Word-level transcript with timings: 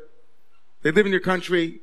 they 0.82 0.92
live 0.92 1.06
in 1.06 1.12
your 1.12 1.22
country. 1.22 1.80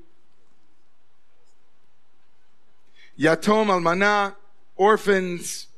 Yatom 3.18 3.66
almana, 3.66 4.34
orphans 4.76 5.68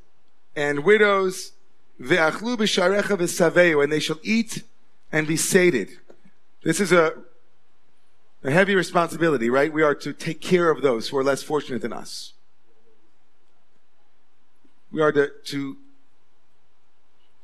and 0.56 0.84
widows, 0.84 1.52
ve'achlu 2.00 2.56
b'sharecha 2.56 3.18
v'saveu, 3.18 3.82
and 3.82 3.92
they 3.92 4.00
shall 4.00 4.18
eat 4.22 4.62
and 5.12 5.26
be 5.26 5.36
sated. 5.36 5.90
This 6.62 6.80
is 6.80 6.92
a, 6.92 7.14
a 8.42 8.50
heavy 8.50 8.74
responsibility, 8.74 9.50
right? 9.50 9.72
We 9.72 9.82
are 9.82 9.94
to 9.96 10.12
take 10.12 10.40
care 10.40 10.70
of 10.70 10.82
those 10.82 11.08
who 11.08 11.18
are 11.18 11.24
less 11.24 11.42
fortunate 11.42 11.82
than 11.82 11.92
us. 11.92 12.32
We 14.90 15.02
are 15.02 15.12
to, 15.12 15.30
to, 15.46 15.76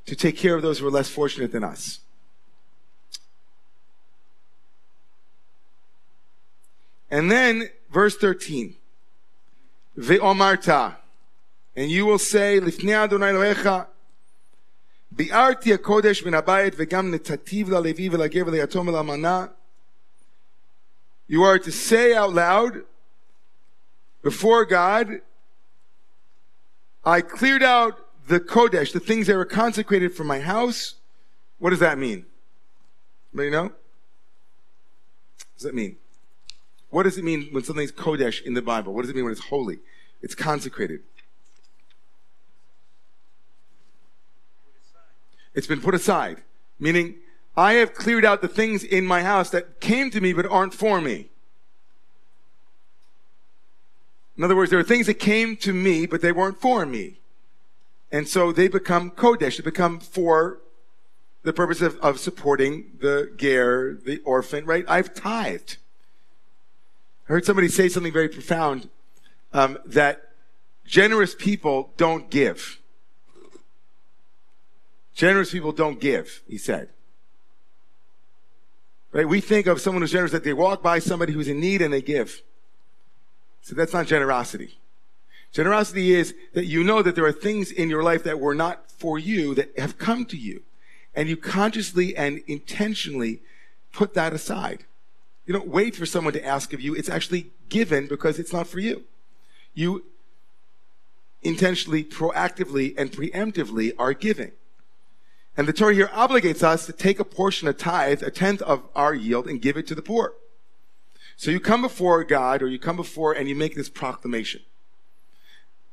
to 0.06 0.16
take 0.16 0.36
care 0.36 0.54
of 0.54 0.62
those 0.62 0.78
who 0.78 0.86
are 0.86 0.90
less 0.90 1.10
fortunate 1.10 1.52
than 1.52 1.64
us. 1.64 2.00
And 7.09 7.31
then 7.31 7.69
verse 7.91 8.15
13. 8.17 8.75
Ve'omarta. 9.97 10.95
And 11.75 11.91
you 11.91 12.05
will 12.05 12.19
say, 12.19 12.59
Lifnei 12.59 13.03
Adonai 13.03 13.31
Elohecha, 13.31 13.87
ביארתי 15.11 15.73
הקודש 15.73 16.23
מן 16.23 16.33
הבית 16.33 16.73
וגם 16.77 17.11
נתתיו 17.11 17.69
ללוי 17.69 18.09
ולגר 18.09 18.43
וליתום 18.45 18.87
ולאלמנה. 18.87 19.45
You 21.29 21.43
are 21.43 21.57
to 21.57 21.71
say 21.71 22.13
out 22.13 22.33
loud 22.33 22.83
before 24.21 24.65
God, 24.65 25.21
I 27.05 27.21
cleared 27.21 27.63
out 27.63 27.93
the 28.27 28.39
Kodesh, 28.39 28.91
the 28.91 28.99
things 28.99 29.27
that 29.27 29.35
were 29.35 29.45
consecrated 29.45 30.15
for 30.15 30.23
my 30.23 30.39
house. 30.39 30.95
What 31.59 31.69
does 31.69 31.79
that 31.79 31.97
mean? 31.97 32.25
Anybody 33.33 33.51
know? 33.51 33.63
What 33.63 33.73
does 35.55 35.63
that 35.63 35.75
mean? 35.75 35.97
What 36.90 37.04
does 37.04 37.16
it 37.16 37.24
mean 37.24 37.48
when 37.52 37.64
something's 37.64 37.92
Kodesh 37.92 38.42
in 38.42 38.54
the 38.54 38.62
Bible? 38.62 38.92
What 38.92 39.02
does 39.02 39.10
it 39.10 39.16
mean 39.16 39.24
when 39.24 39.32
it's 39.32 39.46
holy? 39.46 39.78
It's 40.22 40.34
consecrated. 40.34 41.00
It's 45.54 45.66
been 45.66 45.80
put 45.80 45.94
aside. 45.94 46.42
Meaning, 46.78 47.16
I 47.56 47.74
have 47.74 47.94
cleared 47.94 48.24
out 48.24 48.42
the 48.42 48.48
things 48.48 48.84
in 48.84 49.06
my 49.06 49.22
house 49.22 49.50
that 49.50 49.80
came 49.80 50.10
to 50.10 50.20
me 50.20 50.32
but 50.32 50.46
aren't 50.46 50.74
for 50.74 51.00
me. 51.00 51.28
In 54.36 54.44
other 54.44 54.56
words, 54.56 54.70
there 54.70 54.78
are 54.78 54.84
things 54.84 55.06
that 55.06 55.14
came 55.14 55.56
to 55.58 55.72
me 55.72 56.06
but 56.06 56.22
they 56.22 56.32
weren't 56.32 56.60
for 56.60 56.86
me. 56.86 57.20
And 58.10 58.26
so 58.26 58.52
they 58.52 58.68
become 58.68 59.10
Kodesh. 59.10 59.58
They 59.58 59.62
become 59.62 60.00
for 60.00 60.58
the 61.42 61.52
purpose 61.52 61.80
of, 61.80 61.96
of 61.98 62.18
supporting 62.18 62.92
the 63.00 63.32
ger, 63.36 63.94
the 63.94 64.20
orphan, 64.24 64.64
right? 64.64 64.84
I've 64.88 65.14
tithed. 65.14 65.76
I 67.30 67.34
heard 67.34 67.44
somebody 67.44 67.68
say 67.68 67.88
something 67.88 68.12
very 68.12 68.28
profound 68.28 68.88
um, 69.52 69.78
that 69.86 70.32
generous 70.84 71.32
people 71.32 71.92
don't 71.96 72.28
give. 72.28 72.80
Generous 75.14 75.52
people 75.52 75.70
don't 75.70 76.00
give, 76.00 76.42
he 76.48 76.58
said. 76.58 76.88
Right? 79.12 79.28
We 79.28 79.40
think 79.40 79.68
of 79.68 79.80
someone 79.80 80.02
who's 80.02 80.10
generous 80.10 80.32
that 80.32 80.42
they 80.42 80.52
walk 80.52 80.82
by 80.82 80.98
somebody 80.98 81.32
who's 81.32 81.46
in 81.46 81.60
need 81.60 81.82
and 81.82 81.94
they 81.94 82.02
give. 82.02 82.42
So 83.62 83.76
that's 83.76 83.92
not 83.92 84.08
generosity. 84.08 84.80
Generosity 85.52 86.12
is 86.12 86.34
that 86.54 86.66
you 86.66 86.82
know 86.82 87.00
that 87.00 87.14
there 87.14 87.26
are 87.26 87.30
things 87.30 87.70
in 87.70 87.88
your 87.88 88.02
life 88.02 88.24
that 88.24 88.40
were 88.40 88.56
not 88.56 88.90
for 88.90 89.20
you 89.20 89.54
that 89.54 89.78
have 89.78 89.98
come 89.98 90.24
to 90.24 90.36
you. 90.36 90.62
And 91.14 91.28
you 91.28 91.36
consciously 91.36 92.16
and 92.16 92.42
intentionally 92.48 93.40
put 93.92 94.14
that 94.14 94.32
aside. 94.32 94.84
You 95.50 95.54
don't 95.54 95.66
wait 95.66 95.96
for 95.96 96.06
someone 96.06 96.32
to 96.34 96.46
ask 96.46 96.72
of 96.72 96.80
you. 96.80 96.94
It's 96.94 97.08
actually 97.08 97.50
given 97.68 98.06
because 98.06 98.38
it's 98.38 98.52
not 98.52 98.68
for 98.68 98.78
you. 98.78 99.02
You 99.74 100.04
intentionally, 101.42 102.04
proactively, 102.04 102.94
and 102.96 103.10
preemptively 103.10 103.90
are 103.98 104.14
giving. 104.14 104.52
And 105.56 105.66
the 105.66 105.72
Torah 105.72 105.92
here 105.92 106.06
obligates 106.14 106.62
us 106.62 106.86
to 106.86 106.92
take 106.92 107.18
a 107.18 107.24
portion 107.24 107.66
of 107.66 107.76
tithe, 107.78 108.22
a 108.22 108.30
tenth 108.30 108.62
of 108.62 108.84
our 108.94 109.12
yield, 109.12 109.48
and 109.48 109.60
give 109.60 109.76
it 109.76 109.88
to 109.88 109.96
the 109.96 110.02
poor. 110.02 110.34
So 111.34 111.50
you 111.50 111.58
come 111.58 111.82
before 111.82 112.22
God, 112.22 112.62
or 112.62 112.68
you 112.68 112.78
come 112.78 112.94
before 112.94 113.32
and 113.32 113.48
you 113.48 113.56
make 113.56 113.74
this 113.74 113.88
proclamation. 113.88 114.60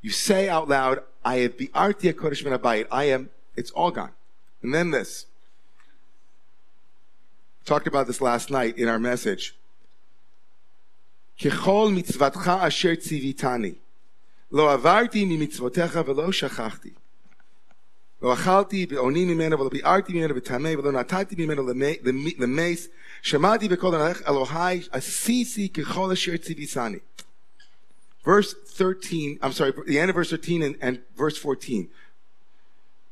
You 0.04 0.12
say 0.12 0.48
out 0.48 0.70
loud, 0.70 1.00
I 1.26 1.38
have 1.38 1.58
bi'arti 1.58 2.14
kodesh 2.14 2.46
min 2.46 2.86
I 2.92 3.04
am, 3.06 3.32
it's 3.56 3.72
all 3.72 3.90
gone. 3.90 4.12
And 4.62 4.72
then 4.72 4.92
this 4.92 5.26
talked 7.67 7.87
about 7.87 8.07
this 8.07 8.21
last 8.21 8.51
night 8.51 8.79
in 8.79 8.89
our 8.89 8.99
message. 8.99 9.55
ככל 11.45 11.91
מצוותך 11.95 12.53
אשר 12.69 12.95
ציוויתני, 12.95 13.75
לא 14.53 14.73
עברתי 14.73 15.25
ממצוותיך 15.25 15.99
ולא 16.07 16.33
שכחתי. 16.33 16.91
לא 18.23 18.33
אכלתי 18.33 18.87
בעוני 18.87 19.25
ממנו 19.25 19.61
ולא 19.61 19.69
ביערתי 19.69 20.13
ממנו 20.13 20.35
בטמא 20.35 20.69
ולא 20.79 20.93
נתתי 20.93 21.35
ממנו 21.39 21.67
למס, 22.39 22.89
שמעתי 23.23 23.69
בקול 23.69 23.95
אלוהי, 24.29 24.81
עשיתי 24.91 25.69
ככל 25.69 26.13
אשר 26.13 26.37
ציוויתני. 26.37 26.99
Verse 28.25 28.55
13, 28.77 29.39
I'm 29.43 29.53
sorry, 29.53 29.73
the 29.85 29.99
end 29.99 30.09
of 30.09 30.15
verse 30.15 30.31
13 30.31 30.63
and, 30.63 30.77
and 30.81 31.01
verse 31.17 31.37
14. 31.37 31.89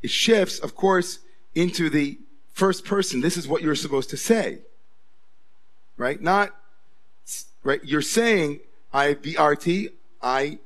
It 0.02 0.10
shifts, 0.10 0.60
of 0.60 0.76
course, 0.76 1.18
into 1.56 1.90
the 1.90 2.18
first 2.55 2.85
person. 2.85 3.21
This 3.21 3.37
is 3.37 3.47
what 3.47 3.61
you're 3.61 3.75
supposed 3.75 4.09
to 4.09 4.17
say. 4.17 4.59
Right? 5.97 6.19
Not, 6.19 6.55
right? 7.63 7.79
You're 7.83 8.01
saying, 8.01 8.61
I 8.91 9.13
BRT, 9.13 9.91
I 10.21 10.57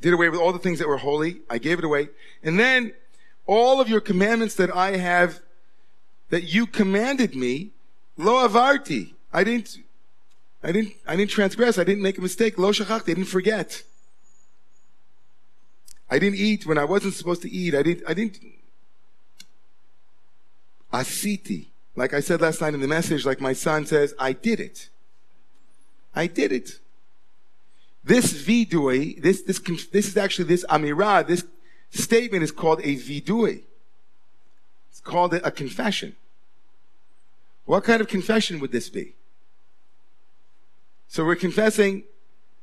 did 0.00 0.14
away 0.14 0.30
with 0.30 0.40
all 0.40 0.52
the 0.52 0.58
things 0.58 0.78
that 0.78 0.88
were 0.88 0.96
holy, 0.96 1.42
I 1.50 1.58
gave 1.58 1.78
it 1.78 1.84
away. 1.84 2.08
And 2.42 2.58
then 2.58 2.94
all 3.46 3.80
of 3.80 3.88
your 3.88 4.00
commandments 4.00 4.54
that 4.54 4.74
I 4.74 4.96
have, 4.96 5.40
that 6.30 6.44
you 6.44 6.66
commanded 6.66 7.36
me, 7.36 7.72
lo 8.16 8.48
avarti. 8.48 9.12
I 9.32 9.44
didn't 9.44 9.78
I 10.64 10.70
didn't, 10.70 10.94
I 11.06 11.16
didn't 11.16 11.30
transgress. 11.30 11.76
I 11.76 11.84
didn't 11.84 12.02
make 12.02 12.18
a 12.18 12.20
mistake. 12.20 12.56
Lo 12.56 12.70
shachachti. 12.70 13.10
I 13.10 13.14
didn't 13.14 13.24
forget. 13.24 13.82
I 16.08 16.18
didn't 16.18 16.38
eat 16.38 16.66
when 16.66 16.78
I 16.78 16.84
wasn't 16.84 17.14
supposed 17.14 17.42
to 17.42 17.50
eat. 17.50 17.74
I 17.74 17.82
didn't, 17.82 18.04
I 18.08 18.14
didn't. 18.14 18.38
Asiti. 20.92 21.66
Like 21.94 22.14
I 22.14 22.20
said 22.20 22.40
last 22.40 22.60
night 22.60 22.74
in 22.74 22.80
the 22.80 22.88
message, 22.88 23.24
like 23.24 23.40
my 23.40 23.52
son 23.52 23.86
says, 23.86 24.14
I 24.18 24.32
did 24.32 24.60
it. 24.60 24.88
I 26.14 26.26
did 26.26 26.52
it. 26.52 26.78
This 28.04 28.32
vidui, 28.32 29.20
this, 29.22 29.42
this, 29.42 29.58
this 29.58 30.08
is 30.08 30.16
actually 30.16 30.46
this 30.46 30.64
amirah, 30.66 31.26
this 31.26 31.44
statement 31.90 32.42
is 32.42 32.50
called 32.50 32.80
a 32.80 32.96
vidui. 32.96 33.62
It's 34.90 35.00
called 35.00 35.34
a 35.34 35.50
confession. 35.50 36.16
What 37.64 37.84
kind 37.84 38.00
of 38.00 38.08
confession 38.08 38.58
would 38.60 38.72
this 38.72 38.88
be? 38.88 39.14
So 41.08 41.24
we're 41.24 41.36
confessing, 41.36 42.04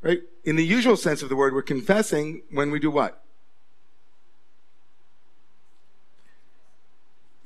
right? 0.02 0.22
In 0.44 0.56
the 0.56 0.66
usual 0.66 0.98
sense 0.98 1.22
of 1.22 1.30
the 1.30 1.36
word, 1.36 1.54
we're 1.54 1.62
confessing 1.62 2.42
when 2.52 2.72
we 2.72 2.80
do 2.80 2.92
what? 2.92 3.24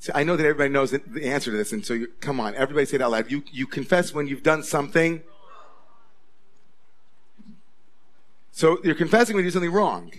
So 0.04 0.12
I 0.14 0.26
know 0.26 0.36
that 0.36 0.44
everybody 0.46 0.70
knows 0.70 0.92
the 0.92 1.24
answer 1.24 1.50
to 1.50 1.56
this, 1.56 1.72
and 1.72 1.86
so 1.86 1.94
you, 1.94 2.08
come 2.20 2.42
on, 2.42 2.56
everybody 2.56 2.86
say 2.86 2.96
it 2.96 3.02
out 3.02 3.12
loud. 3.12 3.32
You, 3.32 3.42
you 3.54 3.66
confess 3.66 4.14
when 4.14 4.28
you've 4.28 4.44
done 4.44 4.62
something. 4.62 5.22
So 8.52 8.80
you're 8.84 8.96
confessing 8.96 9.34
when 9.34 9.46
you 9.46 9.50
do 9.50 9.54
something 9.54 9.72
wrong. 9.72 10.12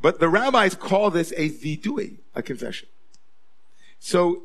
But 0.00 0.20
the 0.20 0.28
rabbis 0.30 0.74
call 0.74 1.10
this 1.10 1.34
a 1.36 1.50
vidui, 1.50 2.16
a 2.34 2.42
confession. 2.42 2.88
So 3.98 4.44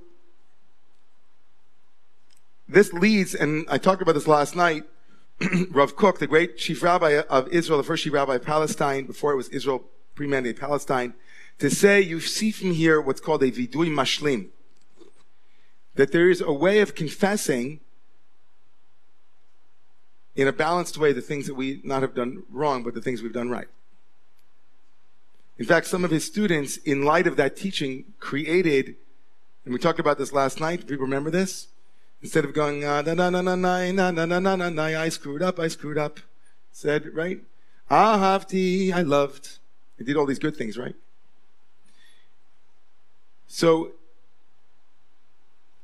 this 2.68 2.92
leads, 2.92 3.34
and 3.34 3.66
I 3.70 3.78
talked 3.78 4.02
about 4.02 4.12
this 4.12 4.28
last 4.28 4.58
night, 4.58 4.84
Rav 5.72 5.96
Kook, 5.96 6.20
the 6.20 6.28
great 6.28 6.58
chief 6.58 6.84
rabbi 6.84 7.22
of 7.30 7.48
Israel, 7.48 7.78
the 7.78 7.86
first 7.86 8.04
chief 8.04 8.12
rabbi 8.12 8.36
of 8.36 8.44
Palestine, 8.44 9.06
before 9.06 9.32
it 9.32 9.38
was 9.38 9.48
Israel, 9.48 9.86
pre-mandate 10.18 10.60
Palestine, 10.60 11.14
to 11.60 11.70
say 11.70 12.02
you 12.02 12.20
see 12.20 12.52
from 12.52 12.72
here 12.72 13.00
what's 13.00 13.22
called 13.22 13.44
a 13.44 13.52
vidui 13.52 13.90
mashlim. 13.90 14.48
That 15.96 16.12
there 16.12 16.30
is 16.30 16.42
a 16.42 16.52
way 16.52 16.80
of 16.80 16.96
confessing 16.96 17.80
in 20.36 20.48
a 20.48 20.54
balanced 20.54 20.98
way 20.98 21.14
the 21.14 21.22
things 21.22 21.48
that 21.48 21.56
we 21.56 21.82
not 21.84 22.02
have 22.02 22.14
done 22.14 22.44
wrong, 22.52 22.84
but 22.84 22.94
the 22.94 23.02
things 23.02 23.22
we've 23.22 23.34
done 23.34 23.50
right. 23.50 23.68
In 25.58 25.66
fact, 25.66 25.88
some 25.88 26.04
of 26.04 26.12
his 26.12 26.26
students, 26.26 26.78
in 26.78 27.04
light 27.04 27.26
of 27.26 27.36
that 27.38 27.56
teaching, 27.56 28.14
created, 28.20 28.96
and 29.66 29.74
we 29.74 29.80
talked 29.80 30.00
about 30.00 30.18
this 30.18 30.32
last 30.32 30.60
night. 30.60 30.82
Do 30.82 30.88
people 30.88 31.06
remember 31.06 31.32
this? 31.32 31.68
Instead 32.22 32.46
of 32.46 32.54
going, 32.54 32.82
na 32.82 33.02
na 33.02 33.14
na 33.14 33.30
na 33.30 33.42
na 33.42 33.92
na 33.92 34.12
na 34.12 34.26
na 34.26 34.56
na 34.56 34.70
na, 34.70 34.84
I 34.84 35.10
screwed 35.10 35.42
up, 35.42 35.60
I 35.60 35.68
screwed 35.68 35.98
up. 35.98 36.20
Said, 36.72 37.14
right? 37.14 37.42
Ahavti, 37.90 38.94
I 38.94 39.02
loved. 39.02 39.57
I 40.00 40.04
did 40.04 40.16
all 40.16 40.26
these 40.26 40.40
good 40.40 40.56
things, 40.56 40.78
right? 40.78 40.96
So, 43.48 43.92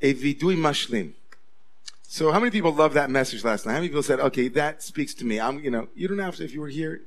a 0.01 0.13
vidui 0.13 0.57
mashlim. 0.57 1.13
So 2.03 2.31
how 2.31 2.39
many 2.39 2.51
people 2.51 2.71
loved 2.71 2.93
that 2.93 3.09
message 3.09 3.43
last 3.43 3.65
night? 3.65 3.71
How 3.71 3.79
many 3.79 3.87
people 3.87 4.03
said, 4.03 4.19
okay, 4.19 4.47
that 4.49 4.83
speaks 4.83 5.15
to 5.15 5.25
me? 5.25 5.39
I'm, 5.39 5.59
you 5.59 5.71
know, 5.71 5.87
you 5.95 6.07
don't 6.07 6.19
have 6.19 6.35
to, 6.35 6.43
if 6.43 6.53
you 6.53 6.61
were 6.61 6.67
here. 6.67 7.01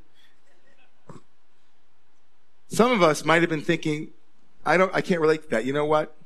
Some 2.69 2.91
of 2.91 3.03
us 3.03 3.25
might 3.25 3.43
have 3.43 3.51
been 3.51 3.63
thinking, 3.63 4.09
I 4.65 4.77
don't, 4.77 4.93
I 4.93 5.01
can't 5.01 5.21
relate 5.21 5.43
to 5.45 5.49
that. 5.51 5.65
You 5.65 5.73
know 5.73 5.85
what? 5.85 6.17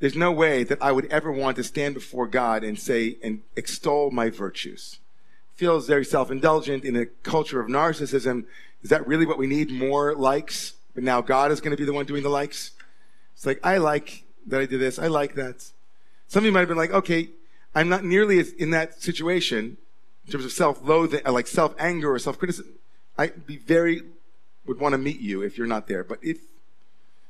there's 0.00 0.16
no 0.16 0.32
way 0.32 0.64
that 0.64 0.82
I 0.82 0.92
would 0.92 1.06
ever 1.06 1.30
want 1.30 1.56
to 1.58 1.62
stand 1.62 1.94
before 1.94 2.26
God 2.26 2.64
and 2.64 2.78
say 2.78 3.18
and 3.22 3.42
extol 3.54 4.10
my 4.10 4.30
virtues. 4.30 4.98
Feels 5.60 5.86
very 5.86 6.06
self-indulgent 6.06 6.86
in 6.86 6.96
a 6.96 7.04
culture 7.04 7.60
of 7.60 7.68
narcissism. 7.68 8.46
Is 8.82 8.88
that 8.88 9.06
really 9.06 9.26
what 9.26 9.36
we 9.36 9.46
need? 9.46 9.70
More 9.70 10.14
likes? 10.14 10.72
But 10.94 11.04
now 11.04 11.20
God 11.20 11.52
is 11.52 11.60
going 11.60 11.72
to 11.72 11.76
be 11.76 11.84
the 11.84 11.92
one 11.92 12.06
doing 12.06 12.22
the 12.22 12.30
likes? 12.30 12.70
It's 13.34 13.44
like, 13.44 13.60
I 13.62 13.76
like 13.76 14.24
that 14.46 14.58
I 14.58 14.64
did 14.64 14.80
this. 14.80 14.98
I 14.98 15.08
like 15.08 15.34
that. 15.34 15.70
Some 16.28 16.40
of 16.40 16.46
you 16.46 16.52
might 16.52 16.60
have 16.60 16.68
been 16.68 16.78
like, 16.78 16.92
okay, 16.92 17.28
I'm 17.74 17.90
not 17.90 18.04
nearly 18.04 18.38
as 18.38 18.54
in 18.54 18.70
that 18.70 19.02
situation 19.02 19.76
in 20.24 20.32
terms 20.32 20.46
of 20.46 20.52
self-loathing, 20.52 21.26
uh, 21.26 21.32
like 21.32 21.46
self-anger 21.46 22.10
or 22.10 22.18
self-criticism. 22.18 22.72
I'd 23.18 23.46
be 23.46 23.58
very, 23.58 24.00
would 24.64 24.80
want 24.80 24.94
to 24.94 24.98
meet 24.98 25.20
you 25.20 25.42
if 25.42 25.58
you're 25.58 25.66
not 25.66 25.88
there. 25.88 26.02
But 26.02 26.20
if, 26.22 26.38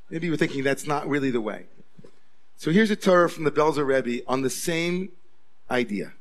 maybe 0.09 0.29
you're 0.29 0.37
thinking 0.37 0.62
that's 0.62 0.87
not 0.87 1.09
really 1.09 1.33
the 1.33 1.41
way. 1.41 1.65
So 2.56 2.71
here's 2.71 2.93
a 2.93 2.97
Torah 2.97 3.29
from 3.29 3.43
the 3.43 3.50
Belzer 3.50 3.85
Rebbe 3.85 4.23
on 4.29 4.43
the 4.43 4.50
same 4.50 5.09
idea. 5.69 6.12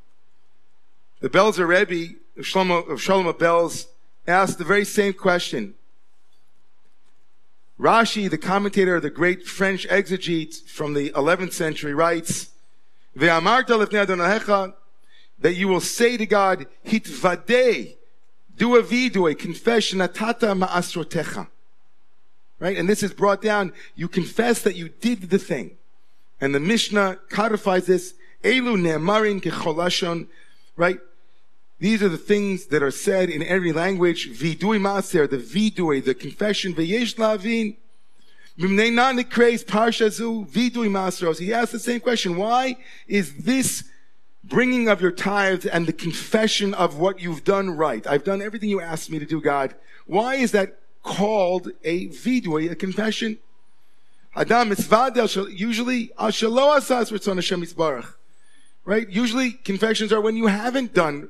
The 1.21 1.29
Belzer 1.29 1.67
Rebbe 1.67 2.15
of 2.37 2.45
Shlomo, 2.45 2.89
of 2.89 2.99
Shlomo 2.99 3.33
Belz 3.33 3.87
asked 4.25 4.57
the 4.57 4.63
very 4.63 4.85
same 4.85 5.13
question. 5.13 5.73
Rashi, 7.79 8.29
the 8.29 8.37
commentator, 8.37 8.95
of 8.97 9.03
the 9.03 9.09
great 9.09 9.45
French 9.45 9.87
exegete 9.87 10.67
from 10.67 10.93
the 10.93 11.09
11th 11.11 11.53
century, 11.53 11.93
writes, 11.93 12.49
that 15.41 15.55
you 15.55 15.67
will 15.67 15.81
say 15.81 16.17
to 16.17 16.25
God, 16.25 16.67
hitvadeh, 16.85 17.95
do 18.57 18.75
a 18.75 18.83
vidu, 18.83 19.31
a 19.31 19.35
confession, 19.35 19.99
atata 19.99 20.57
ma'asrotecha. 20.57 21.47
Right? 22.59 22.77
And 22.77 22.89
this 22.89 23.03
is 23.03 23.13
brought 23.13 23.41
down, 23.41 23.71
you 23.95 24.09
confess 24.09 24.61
that 24.63 24.75
you 24.75 24.89
did 24.89 25.29
the 25.29 25.39
thing. 25.39 25.77
And 26.41 26.53
the 26.53 26.59
Mishnah 26.59 27.19
codifies 27.29 27.85
this. 27.85 28.13
Elu 28.43 28.77
ne'amarin 28.77 29.41
kecholashon, 29.41 30.27
right? 30.75 30.99
These 31.79 32.03
are 32.03 32.09
the 32.09 32.17
things 32.17 32.65
that 32.67 32.83
are 32.83 32.91
said 32.91 33.29
in 33.29 33.41
every 33.41 33.71
language. 33.71 34.31
Vidui 34.31 34.79
maser, 34.79 35.29
the 35.29 35.37
vidui, 35.37 36.03
the 36.03 36.13
confession. 36.13 36.75
V'yesh 36.75 37.17
lavin. 37.17 37.77
parshazu 38.59 40.45
vidui 40.49 40.89
maseros. 40.89 41.39
He 41.39 41.53
asked 41.53 41.71
the 41.71 41.79
same 41.79 42.01
question. 42.01 42.35
Why 42.35 42.75
is 43.07 43.33
this 43.35 43.85
bringing 44.43 44.89
of 44.89 45.01
your 45.01 45.11
tithes 45.11 45.65
and 45.65 45.87
the 45.87 45.93
confession 45.93 46.73
of 46.73 46.97
what 46.97 47.21
you've 47.21 47.45
done 47.45 47.69
right? 47.71 48.05
I've 48.05 48.25
done 48.25 48.41
everything 48.41 48.69
you 48.69 48.81
asked 48.81 49.09
me 49.09 49.19
to 49.19 49.25
do, 49.25 49.39
God. 49.39 49.73
Why 50.05 50.35
is 50.35 50.51
that 50.51 50.79
called 51.03 51.69
a 51.85 52.09
vidui, 52.09 52.69
a 52.69 52.75
confession? 52.75 53.37
Adam 54.35 54.69
mitzvah 54.69 55.13
usually 55.49 56.09
ashalo 56.19 56.75
asas 56.75 57.09
Hashem. 57.09 57.65
Right? 58.83 59.07
Usually 59.07 59.51
confessions 59.51 60.11
are 60.11 60.19
when 60.19 60.35
you 60.35 60.47
haven't 60.47 60.93
done 60.93 61.29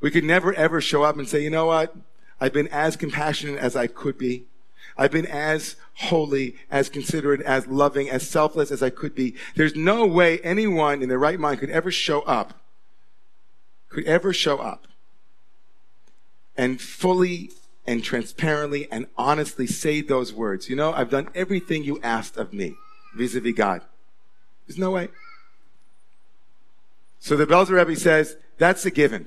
We 0.00 0.10
could 0.10 0.24
never 0.24 0.52
ever 0.54 0.80
show 0.80 1.02
up 1.02 1.16
and 1.16 1.28
say, 1.28 1.42
you 1.42 1.50
know 1.50 1.66
what? 1.66 1.94
I've 2.40 2.52
been 2.52 2.68
as 2.68 2.96
compassionate 2.96 3.58
as 3.58 3.76
I 3.76 3.86
could 3.86 4.18
be. 4.18 4.44
I've 4.96 5.10
been 5.10 5.26
as 5.26 5.76
holy, 5.94 6.56
as 6.70 6.88
considerate, 6.88 7.40
as 7.40 7.66
loving, 7.66 8.08
as 8.10 8.28
selfless 8.28 8.70
as 8.70 8.82
I 8.82 8.90
could 8.90 9.14
be. 9.14 9.34
There's 9.56 9.74
no 9.74 10.06
way 10.06 10.38
anyone 10.40 11.02
in 11.02 11.08
their 11.08 11.18
right 11.18 11.38
mind 11.38 11.60
could 11.60 11.70
ever 11.70 11.90
show 11.90 12.20
up, 12.22 12.54
could 13.88 14.04
ever 14.04 14.32
show 14.32 14.58
up 14.58 14.86
and 16.56 16.80
fully 16.80 17.50
and 17.86 18.02
transparently 18.02 18.90
and 18.90 19.06
honestly 19.16 19.66
say 19.66 20.00
those 20.00 20.32
words. 20.32 20.68
You 20.68 20.76
know, 20.76 20.92
I've 20.92 21.10
done 21.10 21.28
everything 21.34 21.84
you 21.84 22.00
asked 22.02 22.36
of 22.36 22.52
me 22.52 22.76
vis-a-vis 23.14 23.54
God. 23.54 23.82
There's 24.66 24.78
no 24.78 24.92
way. 24.92 25.08
So 27.18 27.36
the 27.36 27.46
Belzer 27.46 27.70
Rebbe 27.70 27.96
says, 27.96 28.36
that's 28.58 28.84
a 28.86 28.90
given. 28.90 29.26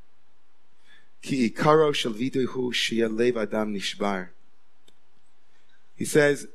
He 5.95 6.05
says, 6.05 6.47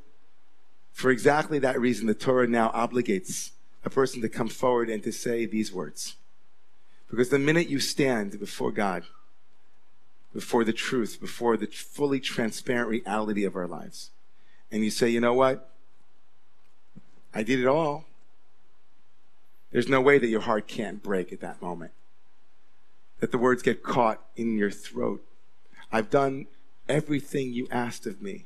for 0.91 1.09
exactly 1.11 1.59
that 1.59 1.79
reason, 1.79 2.07
the 2.07 2.13
Torah 2.13 2.47
now 2.47 2.69
obligates 2.71 3.51
a 3.85 3.89
person 3.89 4.21
to 4.21 4.29
come 4.29 4.49
forward 4.49 4.89
and 4.89 5.01
to 5.03 5.11
say 5.11 5.45
these 5.45 5.71
words. 5.71 6.15
Because 7.09 7.29
the 7.29 7.39
minute 7.39 7.69
you 7.69 7.79
stand 7.79 8.39
before 8.39 8.71
God, 8.71 9.03
before 10.33 10.63
the 10.63 10.73
truth, 10.73 11.19
before 11.21 11.55
the 11.55 11.67
fully 11.67 12.19
transparent 12.19 12.89
reality 12.89 13.45
of 13.45 13.55
our 13.55 13.67
lives, 13.67 14.09
and 14.71 14.83
you 14.83 14.91
say, 14.91 15.07
you 15.07 15.21
know 15.21 15.33
what? 15.33 15.69
I 17.33 17.43
did 17.43 17.59
it 17.59 17.67
all. 17.67 18.05
There's 19.71 19.87
no 19.87 20.01
way 20.01 20.17
that 20.17 20.27
your 20.27 20.41
heart 20.41 20.67
can't 20.67 21.01
break 21.01 21.31
at 21.31 21.39
that 21.41 21.61
moment. 21.61 21.91
That 23.19 23.31
the 23.31 23.37
words 23.37 23.63
get 23.63 23.83
caught 23.83 24.21
in 24.35 24.57
your 24.57 24.71
throat. 24.71 25.23
I've 25.91 26.09
done 26.09 26.47
everything 26.87 27.53
you 27.53 27.67
asked 27.71 28.05
of 28.05 28.21
me. 28.21 28.45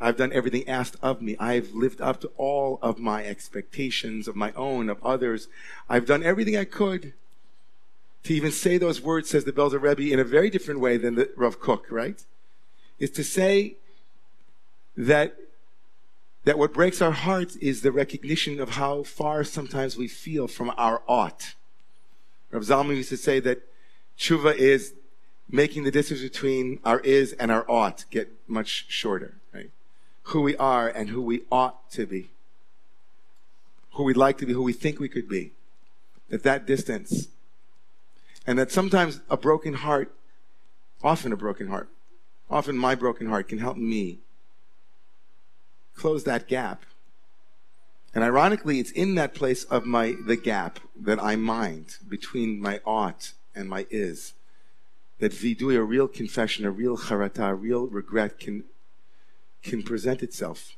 I've 0.00 0.16
done 0.16 0.32
everything 0.32 0.68
asked 0.68 0.96
of 1.02 1.22
me. 1.22 1.36
I've 1.38 1.72
lived 1.72 2.00
up 2.00 2.20
to 2.20 2.30
all 2.36 2.78
of 2.82 2.98
my 2.98 3.24
expectations 3.24 4.28
of 4.28 4.36
my 4.36 4.52
own, 4.52 4.88
of 4.88 5.04
others. 5.04 5.48
I've 5.88 6.06
done 6.06 6.22
everything 6.22 6.56
I 6.56 6.64
could 6.64 7.12
to 8.24 8.34
even 8.34 8.50
say 8.50 8.78
those 8.78 9.00
words, 9.00 9.30
says 9.30 9.44
the 9.44 9.52
Belzer 9.52 9.80
Rebbe, 9.80 10.12
in 10.12 10.18
a 10.18 10.24
very 10.24 10.50
different 10.50 10.80
way 10.80 10.96
than 10.96 11.14
the 11.14 11.30
Rav 11.36 11.60
Kook, 11.60 11.86
right? 11.90 12.24
Is 12.98 13.10
to 13.10 13.24
say 13.24 13.76
that 14.96 15.36
that 16.44 16.58
what 16.58 16.74
breaks 16.74 17.00
our 17.00 17.12
hearts 17.12 17.56
is 17.56 17.80
the 17.80 17.92
recognition 17.92 18.60
of 18.60 18.70
how 18.70 19.02
far 19.02 19.44
sometimes 19.44 19.96
we 19.96 20.06
feel 20.06 20.46
from 20.46 20.70
our 20.76 21.02
ought. 21.08 21.54
Rav 22.50 22.62
Zalman 22.62 22.96
used 22.96 23.08
to 23.08 23.16
say 23.16 23.40
that 23.40 23.66
tshuva 24.18 24.54
is 24.54 24.94
making 25.48 25.84
the 25.84 25.90
distance 25.90 26.20
between 26.20 26.80
our 26.84 27.00
is 27.00 27.32
and 27.34 27.50
our 27.50 27.68
ought 27.70 28.04
get 28.10 28.30
much 28.46 28.86
shorter, 28.88 29.34
right? 29.52 29.70
Who 30.24 30.40
we 30.40 30.56
are 30.56 30.88
and 30.88 31.10
who 31.10 31.22
we 31.22 31.42
ought 31.50 31.90
to 31.92 32.06
be. 32.06 32.30
Who 33.92 34.04
we'd 34.04 34.16
like 34.16 34.38
to 34.38 34.46
be, 34.46 34.52
who 34.52 34.62
we 34.62 34.72
think 34.72 34.98
we 34.98 35.08
could 35.08 35.28
be. 35.28 35.52
That 36.30 36.42
that 36.42 36.66
distance 36.66 37.28
and 38.46 38.58
that 38.58 38.70
sometimes 38.70 39.20
a 39.30 39.36
broken 39.36 39.74
heart, 39.74 40.14
often 41.02 41.32
a 41.32 41.36
broken 41.36 41.68
heart, 41.68 41.88
often 42.50 42.76
my 42.76 42.94
broken 42.94 43.28
heart 43.28 43.48
can 43.48 43.58
help 43.58 43.76
me 43.76 44.18
close 45.96 46.24
that 46.24 46.48
gap. 46.48 46.84
And 48.14 48.22
ironically, 48.22 48.78
it's 48.78 48.90
in 48.90 49.14
that 49.16 49.34
place 49.34 49.64
of 49.64 49.86
my, 49.86 50.14
the 50.26 50.36
gap 50.36 50.78
that 51.00 51.22
I 51.22 51.36
mind 51.36 51.98
between 52.08 52.60
my 52.60 52.80
ought 52.84 53.32
and 53.54 53.68
my 53.68 53.86
is. 53.90 54.34
That 55.20 55.32
vidui, 55.32 55.76
a 55.76 55.82
real 55.82 56.08
confession, 56.08 56.64
a 56.64 56.70
real 56.70 56.96
charata, 56.96 57.50
a 57.50 57.54
real 57.54 57.86
regret 57.86 58.38
can, 58.38 58.64
can 59.62 59.82
present 59.82 60.22
itself 60.22 60.76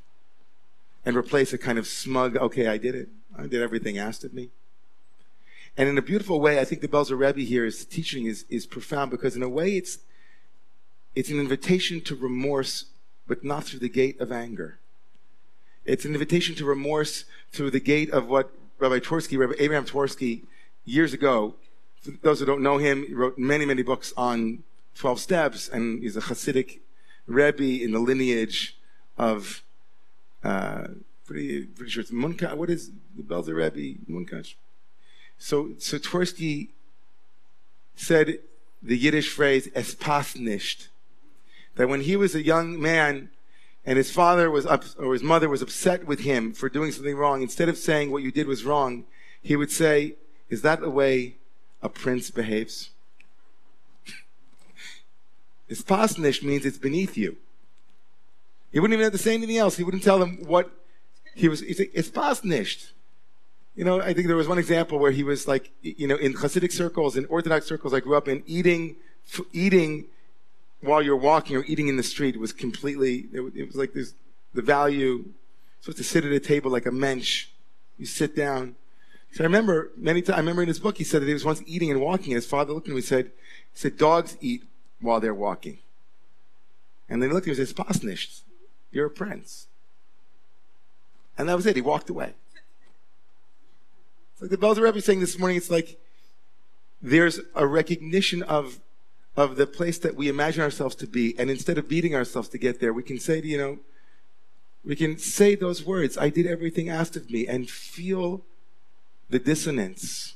and 1.07 1.15
replace 1.15 1.53
a 1.53 1.57
kind 1.57 1.77
of 1.77 1.87
smug, 1.87 2.35
okay, 2.35 2.67
I 2.67 2.77
did 2.77 2.93
it. 2.93 3.07
I 3.37 3.47
did 3.47 3.61
everything 3.61 3.97
asked 3.97 4.23
of 4.23 4.33
me. 4.33 4.49
And 5.77 5.87
in 5.87 5.97
a 5.97 6.01
beautiful 6.01 6.41
way, 6.41 6.59
I 6.59 6.65
think 6.65 6.81
the 6.81 6.87
Belzer 6.87 7.17
Rebbe 7.17 7.47
here 7.47 7.63
is 7.63 7.85
teaching 7.85 8.25
is, 8.25 8.45
is 8.49 8.65
profound 8.65 9.11
because 9.11 9.35
in 9.35 9.43
a 9.43 9.47
way 9.47 9.77
it's, 9.77 9.99
it's 11.15 11.29
an 11.29 11.39
invitation 11.39 12.01
to 12.01 12.15
remorse, 12.15 12.85
but 13.25 13.43
not 13.43 13.63
through 13.63 13.79
the 13.79 13.89
gate 13.89 14.19
of 14.19 14.31
anger. 14.31 14.79
It's 15.85 16.03
an 16.03 16.13
invitation 16.13 16.55
to 16.55 16.65
remorse 16.65 17.23
through 17.53 17.71
the 17.71 17.79
gate 17.79 18.09
of 18.09 18.27
what 18.27 18.51
Rabbi 18.79 18.99
Twersky, 18.99 19.37
Rabbi 19.37 19.53
Abraham 19.59 19.85
Twersky, 19.85 20.41
years 20.83 21.13
ago, 21.13 21.55
those 22.21 22.39
who 22.39 22.45
don't 22.45 22.61
know 22.61 22.77
him, 22.77 23.05
he 23.07 23.13
wrote 23.13 23.37
many, 23.37 23.65
many 23.65 23.83
books 23.83 24.13
on 24.17 24.63
12 24.95 25.19
steps, 25.19 25.69
and 25.69 26.01
he's 26.01 26.17
a 26.17 26.21
Hasidic 26.21 26.79
Rebbe 27.25 27.83
in 27.83 27.91
the 27.91 27.99
lineage 27.99 28.77
of, 29.17 29.63
uh, 30.43 30.87
pretty, 31.25 31.65
pretty 31.65 31.91
sure 31.91 32.01
it's 32.01 32.11
Munkash. 32.11 32.55
What 32.55 32.69
is 32.69 32.91
the 33.15 33.23
Belzer 33.23 33.55
Rebbe? 33.55 33.99
Munkash. 34.09 34.55
So, 35.37 35.71
so 35.77 35.99
said 37.95 38.39
the 38.81 38.97
Yiddish 38.97 39.29
phrase, 39.29 39.69
es 39.75 39.95
passt. 39.95 40.87
That 41.75 41.89
when 41.89 42.01
he 42.01 42.15
was 42.15 42.33
a 42.33 42.43
young 42.43 42.79
man 42.81 43.29
and 43.85 43.97
his 43.97 44.11
father 44.11 44.49
was 44.49 44.65
up, 44.65 44.83
or 44.97 45.13
his 45.13 45.23
mother 45.23 45.49
was 45.49 45.61
upset 45.61 46.05
with 46.05 46.21
him 46.21 46.53
for 46.53 46.69
doing 46.69 46.91
something 46.91 47.15
wrong, 47.15 47.41
instead 47.41 47.69
of 47.69 47.77
saying 47.77 48.11
what 48.11 48.23
you 48.23 48.31
did 48.31 48.47
was 48.47 48.63
wrong, 48.63 49.05
he 49.41 49.55
would 49.55 49.71
say, 49.71 50.15
is 50.49 50.61
that 50.61 50.81
the 50.81 50.89
way 50.89 51.35
a 51.81 51.89
prince 51.89 52.31
behaves? 52.31 52.91
es 55.69 55.81
passt 55.81 56.17
nicht 56.17 56.43
means 56.43 56.65
it's 56.65 56.77
beneath 56.77 57.17
you. 57.17 57.37
He 58.71 58.79
wouldn't 58.79 58.93
even 58.93 59.03
have 59.03 59.13
to 59.13 59.17
say 59.17 59.33
anything 59.33 59.57
else. 59.57 59.77
He 59.77 59.83
wouldn't 59.83 60.03
tell 60.03 60.19
them 60.19 60.37
what 60.45 60.71
he 61.35 61.47
was, 61.47 61.61
he'd 61.61 61.77
say, 61.77 61.89
es 61.93 62.09
passt. 62.09 62.43
You 63.75 63.83
know, 63.83 64.01
I 64.01 64.13
think 64.13 64.27
there 64.27 64.35
was 64.35 64.47
one 64.47 64.57
example 64.57 64.97
where 64.97 65.11
he 65.11 65.23
was 65.23 65.47
like, 65.47 65.71
you 65.81 66.07
know, 66.07 66.15
in 66.15 66.33
Hasidic 66.33 66.71
circles, 66.71 67.15
in 67.15 67.25
Orthodox 67.25 67.67
circles 67.67 67.93
I 67.93 67.99
grew 67.99 68.15
up 68.15 68.27
in, 68.27 68.43
eating, 68.47 68.95
eating 69.53 70.05
while 70.81 71.01
you're 71.01 71.17
walking 71.17 71.57
or 71.57 71.63
eating 71.65 71.87
in 71.87 71.97
the 71.97 72.03
street 72.03 72.39
was 72.39 72.53
completely, 72.53 73.27
it, 73.31 73.67
was 73.67 73.75
like 73.75 73.93
this, 73.93 74.13
the 74.53 74.61
value, 74.61 75.25
supposed 75.81 75.97
to 75.97 76.03
sit 76.03 76.25
at 76.25 76.31
a 76.31 76.39
table 76.39 76.71
like 76.71 76.85
a 76.85 76.91
mensch. 76.91 77.47
You 77.97 78.05
sit 78.05 78.35
down. 78.35 78.75
So 79.31 79.43
I 79.43 79.47
remember 79.47 79.91
many 79.95 80.21
times, 80.21 80.35
I 80.35 80.39
remember 80.39 80.61
in 80.61 80.67
his 80.67 80.79
book, 80.79 80.97
he 80.97 81.03
said 81.03 81.21
that 81.21 81.27
he 81.27 81.33
was 81.33 81.45
once 81.45 81.61
eating 81.65 81.91
and 81.91 82.01
walking, 82.01 82.33
and 82.33 82.35
his 82.35 82.47
father 82.47 82.73
looked 82.73 82.87
at 82.87 82.91
him 82.91 82.97
and 82.97 83.05
said, 83.05 83.25
he 83.25 83.79
said, 83.79 83.97
dogs 83.97 84.37
eat 84.41 84.63
while 84.99 85.19
they're 85.19 85.33
walking. 85.33 85.79
And 87.09 87.21
then 87.21 87.29
he 87.29 87.33
looked 87.33 87.47
at 87.47 87.53
him 87.53 87.59
and 87.59 87.67
said, 87.67 87.75
Pas. 87.75 88.43
You're 88.91 89.05
a 89.07 89.11
prince. 89.11 89.67
And 91.37 91.47
that 91.47 91.55
was 91.55 91.65
it. 91.65 91.75
He 91.75 91.81
walked 91.81 92.09
away. 92.09 92.33
It's 94.33 94.41
like 94.41 94.51
the 94.51 94.57
Belzer 94.57 94.81
Rebbe 94.81 95.01
saying 95.01 95.19
this 95.19 95.37
morning, 95.37 95.57
it's 95.57 95.69
like 95.69 95.99
there's 97.01 97.39
a 97.53 97.67
recognition 97.67 98.43
of, 98.43 98.79
of 99.35 99.55
the 99.55 99.67
place 99.67 99.99
that 99.99 100.15
we 100.15 100.29
imagine 100.29 100.63
ourselves 100.63 100.95
to 100.95 101.07
be. 101.07 101.37
And 101.37 101.49
instead 101.49 101.77
of 101.77 101.87
beating 101.87 102.15
ourselves 102.15 102.49
to 102.49 102.57
get 102.57 102.79
there, 102.79 102.93
we 102.93 103.03
can 103.03 103.19
say, 103.19 103.41
you 103.41 103.57
know, 103.57 103.79
we 104.83 104.95
can 104.95 105.17
say 105.17 105.55
those 105.55 105.85
words, 105.85 106.17
I 106.17 106.29
did 106.29 106.47
everything 106.47 106.89
asked 106.89 107.15
of 107.15 107.29
me, 107.29 107.47
and 107.47 107.69
feel 107.69 108.43
the 109.29 109.39
dissonance, 109.39 110.35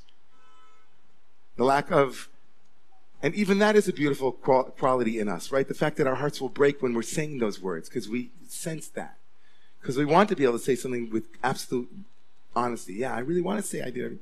the 1.56 1.64
lack 1.64 1.92
of, 1.92 2.30
and 3.22 3.34
even 3.36 3.60
that 3.60 3.76
is 3.76 3.88
a 3.88 3.94
beautiful 3.94 4.32
quality 4.32 5.20
in 5.20 5.28
us, 5.28 5.52
right? 5.52 5.68
The 5.68 5.74
fact 5.74 5.98
that 5.98 6.08
our 6.08 6.16
hearts 6.16 6.42
will 6.42 6.50
break 6.50 6.82
when 6.82 6.94
we're 6.94 7.02
saying 7.02 7.38
those 7.38 7.62
words, 7.62 7.88
because 7.88 8.10
we 8.10 8.32
sense 8.48 8.88
that. 8.90 9.18
Because 9.80 9.98
we 9.98 10.06
want 10.06 10.30
to 10.30 10.36
be 10.36 10.44
able 10.44 10.58
to 10.58 10.64
say 10.64 10.76
something 10.76 11.10
with 11.10 11.26
absolute 11.44 11.90
honesty. 12.56 12.94
Yeah, 12.94 13.16
I 13.16 13.20
really 13.20 13.42
want 13.42 13.62
to 13.62 13.68
say 13.68 13.82
I 13.82 13.90
did 13.90 14.20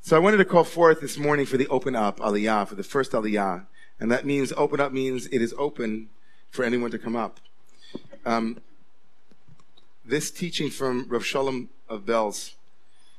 So 0.00 0.16
I 0.16 0.18
wanted 0.18 0.38
to 0.38 0.44
call 0.44 0.64
forth 0.64 1.00
this 1.00 1.16
morning 1.16 1.46
for 1.46 1.56
the 1.56 1.68
open 1.68 1.94
up 1.94 2.18
aliyah, 2.18 2.66
for 2.66 2.74
the 2.74 2.82
first 2.82 3.12
aliyah. 3.12 3.66
And 4.00 4.10
that 4.10 4.26
means 4.26 4.52
open 4.56 4.80
up 4.80 4.92
means 4.92 5.26
it 5.26 5.40
is 5.40 5.54
open 5.56 6.10
for 6.50 6.64
anyone 6.64 6.90
to 6.90 6.98
come 6.98 7.16
up. 7.16 7.40
Um, 8.26 8.60
this 10.04 10.30
teaching 10.30 10.70
from 10.70 11.06
Rav 11.08 11.24
Shalom 11.24 11.70
of 11.88 12.04
Belz. 12.04 12.54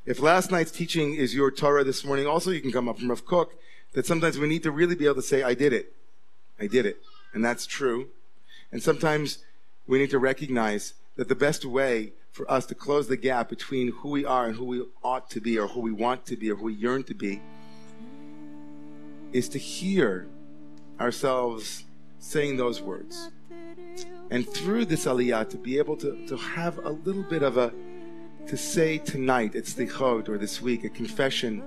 If 0.06 0.20
last 0.20 0.52
night's 0.52 0.72
teaching 0.72 1.14
is 1.14 1.34
your 1.34 1.50
Torah 1.50 1.86
this 1.86 2.04
morning, 2.04 2.28
also 2.28 2.52
you 2.52 2.60
can 2.60 2.74
come 2.74 2.90
up 2.90 3.00
from 3.00 3.10
Rav 3.10 3.26
Kook, 3.26 3.54
that 3.94 4.06
sometimes 4.06 4.38
we 4.38 4.50
need 4.50 4.64
to 4.64 4.72
really 4.72 4.96
be 4.96 5.06
able 5.06 5.16
to 5.16 5.22
say, 5.22 5.44
I 5.44 5.54
did 5.54 5.72
it. 5.72 5.94
I 6.60 6.68
did 6.68 6.86
it. 6.86 7.02
And 7.34 7.44
that's 7.44 7.66
true. 7.66 8.10
And 8.70 8.84
sometimes 8.84 9.38
we 9.88 10.00
need 10.00 10.10
to 10.10 10.20
recognize 10.20 10.94
that 11.16 11.30
the 11.30 11.36
best 11.36 11.64
way 11.64 12.12
for 12.34 12.50
us 12.52 12.66
to 12.66 12.76
close 12.76 13.08
the 13.08 13.16
gap 13.16 13.48
between 13.48 13.94
who 13.94 14.10
we 14.10 14.26
are 14.26 14.46
and 14.46 14.58
who 14.58 14.66
we 14.66 14.84
ought 15.04 15.30
to 15.30 15.40
be, 15.40 15.58
or 15.58 15.68
who 15.68 15.80
we 15.80 15.92
want 15.92 16.26
to 16.26 16.36
be, 16.36 16.52
or 16.52 16.56
who 16.56 16.66
we 16.66 16.74
yearn 16.74 17.04
to 17.04 17.14
be, 17.14 17.42
is 19.32 19.48
to 19.50 19.58
hear 19.58 20.28
ourselves 21.00 21.86
saying 22.20 22.58
those 22.58 22.82
words. 22.82 23.30
And 24.32 24.50
through 24.50 24.86
this 24.86 25.06
aliyah, 25.06 25.50
to 25.52 25.58
be 25.58 25.78
able 25.78 25.96
to, 25.98 26.28
to 26.28 26.36
have 26.36 26.80
a 26.80 26.90
little 26.90 27.24
bit 27.24 27.44
of 27.44 27.58
a, 27.58 27.72
to 28.48 28.58
say 28.58 28.98
tonight, 28.98 29.56
it's 29.56 29.74
the 29.74 29.88
chod, 29.88 30.28
or 30.30 30.38
this 30.38 30.62
week, 30.62 30.84
a 30.84 30.90
confession. 30.90 31.64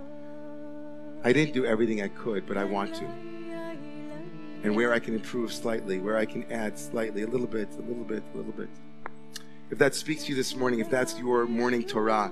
I 1.24 1.32
didn't 1.32 1.54
do 1.54 1.64
everything 1.64 2.02
I 2.02 2.08
could, 2.08 2.46
but 2.46 2.56
I 2.56 2.64
want 2.64 2.94
to. 2.96 3.04
And 4.62 4.76
where 4.76 4.92
I 4.92 4.98
can 4.98 5.14
improve 5.14 5.52
slightly, 5.52 5.98
where 5.98 6.16
I 6.16 6.26
can 6.26 6.50
add 6.52 6.78
slightly, 6.78 7.22
a 7.22 7.26
little 7.26 7.46
bit, 7.46 7.68
a 7.78 7.82
little 7.82 8.04
bit, 8.04 8.22
a 8.34 8.36
little 8.36 8.52
bit. 8.52 8.68
If 9.70 9.78
that 9.78 9.94
speaks 9.94 10.24
to 10.24 10.30
you 10.30 10.36
this 10.36 10.54
morning, 10.54 10.80
if 10.80 10.90
that's 10.90 11.18
your 11.18 11.46
morning 11.46 11.82
Torah, 11.82 12.30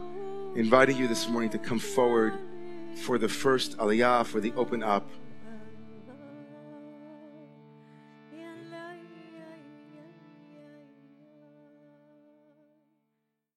inviting 0.55 0.97
you 0.97 1.09
this 1.09 1.29
morning 1.29 1.51
to 1.51 1.59
come 1.59 1.79
forward 1.79 2.35
for 3.03 3.19
the 3.19 3.29
first 3.29 3.77
aliyah, 3.79 4.25
for 4.27 4.41
the 4.41 4.53
open 4.55 4.83
up 4.83 5.09